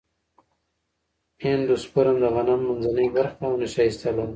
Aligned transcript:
اندوسپرم 1.43 2.15
د 2.23 2.25
غنم 2.35 2.59
منځنۍ 2.67 3.07
برخه 3.15 3.37
ده 3.39 3.45
او 3.47 3.53
نشایسته 3.61 4.09
لري. 4.15 4.29